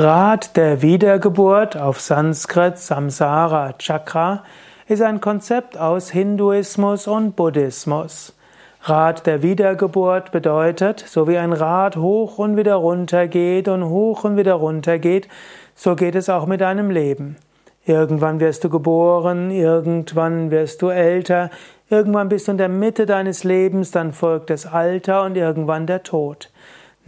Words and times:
Rad 0.00 0.56
der 0.56 0.80
Wiedergeburt 0.80 1.76
auf 1.76 2.00
Sanskrit 2.00 2.78
Samsara 2.78 3.72
Chakra 3.78 4.44
ist 4.86 5.02
ein 5.02 5.20
Konzept 5.20 5.76
aus 5.76 6.08
Hinduismus 6.10 7.08
und 7.08 7.34
Buddhismus. 7.34 8.32
Rad 8.82 9.26
der 9.26 9.42
Wiedergeburt 9.42 10.30
bedeutet, 10.30 11.00
so 11.00 11.26
wie 11.26 11.36
ein 11.36 11.52
Rad 11.52 11.96
hoch 11.96 12.38
und 12.38 12.56
wieder 12.56 12.76
runter 12.76 13.26
geht 13.26 13.66
und 13.66 13.88
hoch 13.88 14.22
und 14.22 14.36
wieder 14.36 14.54
runter 14.54 15.00
geht, 15.00 15.26
so 15.74 15.96
geht 15.96 16.14
es 16.14 16.28
auch 16.28 16.46
mit 16.46 16.60
deinem 16.60 16.90
Leben. 16.92 17.34
Irgendwann 17.84 18.38
wirst 18.38 18.62
du 18.62 18.70
geboren, 18.70 19.50
irgendwann 19.50 20.52
wirst 20.52 20.80
du 20.80 20.90
älter, 20.90 21.50
irgendwann 21.90 22.28
bist 22.28 22.46
du 22.46 22.52
in 22.52 22.58
der 22.58 22.68
Mitte 22.68 23.04
deines 23.04 23.42
Lebens, 23.42 23.90
dann 23.90 24.12
folgt 24.12 24.50
das 24.50 24.64
Alter 24.64 25.24
und 25.24 25.36
irgendwann 25.36 25.88
der 25.88 26.04
Tod. 26.04 26.50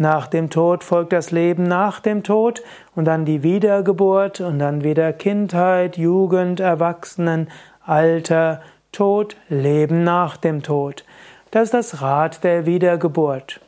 Nach 0.01 0.29
dem 0.29 0.49
Tod 0.49 0.83
folgt 0.83 1.13
das 1.13 1.31
Leben 1.31 1.65
nach 1.65 2.01
dem 2.01 2.23
Tod 2.23 2.63
und 2.97 3.05
dann 3.05 3.27
die 3.27 3.43
Wiedergeburt 3.43 4.41
und 4.41 4.59
dann 4.59 4.83
wieder 4.83 5.13
Kindheit, 5.13 5.99
Jugend, 5.99 6.59
Erwachsenen, 6.59 7.51
Alter, 7.85 8.63
Tod, 8.93 9.37
Leben 9.51 10.03
nach 10.03 10.39
dem 10.39 10.63
Tod. 10.63 11.05
Das 11.51 11.65
ist 11.65 11.75
das 11.75 12.01
Rad 12.01 12.43
der 12.45 12.65
Wiedergeburt. 12.65 13.61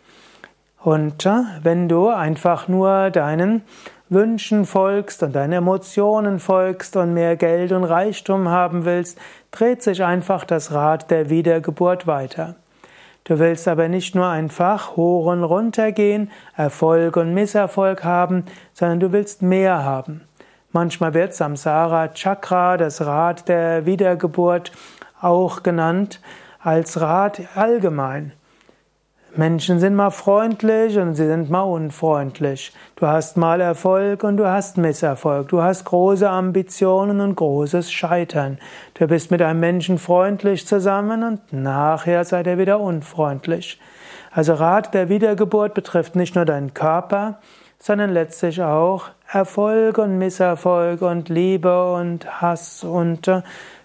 Und 0.83 1.29
wenn 1.62 1.91
du 1.91 2.09
einfach 2.09 2.67
nur 2.67 3.11
deinen 3.11 3.61
Wünschen 4.09 4.64
folgst 4.64 5.23
und 5.23 5.37
deinen 5.37 5.53
Emotionen 5.53 6.39
folgst 6.39 6.97
und 6.97 7.12
mehr 7.12 7.37
Geld 7.37 7.73
und 7.73 7.84
Reichtum 7.84 8.48
haben 8.48 8.87
willst, 8.87 9.19
dreht 9.51 9.83
sich 9.83 10.03
einfach 10.03 10.45
das 10.47 10.73
Rad 10.73 11.11
der 11.11 11.28
Wiedergeburt 11.28 12.06
weiter. 12.06 12.56
Du 13.25 13.39
willst 13.39 13.69
aber 13.69 13.89
nicht 13.89 14.15
nur 14.15 14.27
einfach 14.27 14.97
hoch 14.97 15.27
und 15.27 15.45
runter 15.45 15.93
gehen, 15.93 16.31
Erfolg 16.57 17.17
und 17.17 17.35
Misserfolg 17.35 18.03
haben, 18.03 18.45
sondern 18.73 18.98
du 18.98 19.12
willst 19.12 19.43
mehr 19.43 19.85
haben. 19.85 20.23
Manchmal 20.73 21.15
wird 21.15 21.35
Samsara 21.35 22.09
Chakra, 22.09 22.77
das 22.77 23.05
Rad 23.05 23.48
der 23.48 23.87
Wiedergeburt, 23.87 24.73
auch 25.20 25.62
genannt 25.62 26.20
als 26.59 27.01
Rad 27.01 27.42
allgemein. 27.55 28.33
Menschen 29.34 29.80
sind 29.80 29.94
mal 29.94 30.11
freundlich 30.11 30.98
und 30.98 31.14
sie 31.14 31.27
sind 31.27 31.48
mal 31.48 31.62
unfreundlich. 31.62 32.70
Du 32.97 33.06
hast 33.06 33.39
mal 33.39 33.62
Erfolg 33.62 34.24
und 34.24 34.36
du 34.36 34.47
hast 34.47 34.77
Misserfolg. 34.77 35.48
Du 35.48 35.62
hast 35.62 35.86
große 35.86 36.28
Ambitionen 36.28 37.20
und 37.20 37.36
großes 37.36 37.91
Scheitern. 37.91 38.58
Du 38.92 39.06
bist 39.06 39.30
mit 39.30 39.41
einem 39.41 39.58
Menschen 39.61 39.97
freundlich 39.97 40.66
zusammen 40.66 41.22
und 41.22 41.50
nachher 41.50 42.27
seid 42.27 42.47
ihr 42.47 42.58
wieder 42.58 42.78
unfreundlich. 42.78 43.80
Also 44.30 44.52
Rat 44.52 44.92
der 44.92 45.08
Wiedergeburt 45.08 45.72
betrifft 45.72 46.14
nicht 46.14 46.34
nur 46.34 46.44
deinen 46.44 46.74
Körper, 46.74 47.39
sondern 47.78 48.11
letztlich 48.11 48.62
auch 48.62 49.08
Erfolg 49.30 49.96
und 49.96 50.19
Misserfolg 50.19 51.00
und 51.00 51.30
Liebe 51.30 51.94
und 51.94 52.42
Hass 52.42 52.84
und 52.84 53.28
äh, 53.28 53.41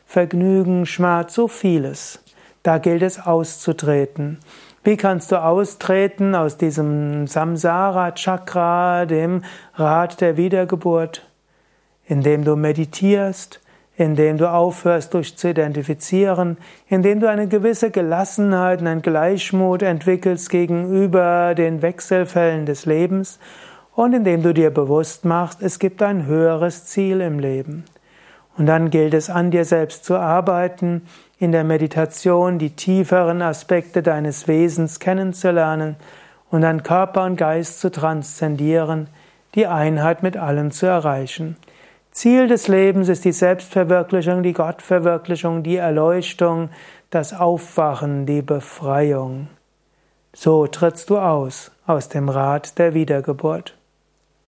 Vergnügen, 0.06 0.86
Schmerz, 0.86 1.34
so 1.36 1.48
vieles. 1.48 2.22
Da 2.64 2.80
gilt 2.80 3.02
es 3.02 3.26
auszutreten. 3.26 4.40
Wie 4.88 4.96
kannst 4.96 5.34
du 5.34 5.44
austreten 5.44 6.34
aus 6.34 6.56
diesem 6.56 7.28
Samsara 7.28 8.14
Chakra, 8.14 9.06
dem 9.06 9.44
Rad 9.74 10.22
der 10.22 10.38
Wiedergeburt? 10.38 11.28
Indem 12.06 12.46
du 12.46 12.56
meditierst, 12.56 13.60
indem 13.98 14.38
du 14.38 14.50
aufhörst, 14.50 15.14
dich 15.14 15.36
zu 15.36 15.50
identifizieren, 15.50 16.56
indem 16.88 17.20
du 17.20 17.30
eine 17.30 17.50
gewisse 17.50 17.92
Gelassenheit 17.92 18.80
und 18.80 18.88
einen 18.88 19.02
Gleichmut 19.02 19.82
entwickelst 19.82 20.50
gegenüber 20.50 21.54
den 21.54 21.82
Wechselfällen 21.82 22.66
des 22.66 22.86
Lebens 22.86 23.40
und 23.94 24.14
indem 24.14 24.42
du 24.42 24.54
dir 24.54 24.70
bewusst 24.70 25.26
machst, 25.26 25.62
es 25.62 25.80
gibt 25.80 26.02
ein 26.02 26.28
höheres 26.28 26.86
Ziel 26.86 27.20
im 27.20 27.40
Leben. 27.40 27.84
Und 28.58 28.68
dann 28.68 28.90
gilt 28.90 29.14
es 29.14 29.30
an 29.30 29.52
dir 29.52 29.66
selbst 29.66 30.06
zu 30.06 30.16
arbeiten, 30.16 31.02
in 31.40 31.52
der 31.52 31.64
Meditation 31.64 32.60
die 32.60 32.72
tieferen 32.72 33.42
Aspekte 33.42 34.02
deines 34.02 34.48
Wesens 34.48 35.00
kennenzulernen 35.00 35.96
und 36.50 36.62
dann 36.62 36.84
Körper 36.84 37.26
und 37.26 37.36
Geist 37.36 37.80
zu 37.80 37.92
transzendieren, 37.92 39.08
die 39.56 39.68
Einheit 39.68 40.24
mit 40.24 40.38
allem 40.38 40.72
zu 40.72 40.86
erreichen. 40.86 41.58
Ziel 42.12 42.48
des 42.48 42.68
Lebens 42.68 43.10
ist 43.10 43.26
die 43.26 43.32
Selbstverwirklichung, 43.32 44.42
die 44.42 44.54
Gottverwirklichung, 44.54 45.62
die 45.62 45.76
Erleuchtung, 45.76 46.70
das 47.12 47.34
Aufwachen, 47.34 48.26
die 48.26 48.42
Befreiung. 48.42 49.50
So 50.34 50.68
trittst 50.68 51.10
du 51.10 51.20
aus 51.20 51.72
aus 51.88 52.10
dem 52.10 52.28
Rad 52.28 52.78
der 52.78 52.94
Wiedergeburt. 52.94 53.77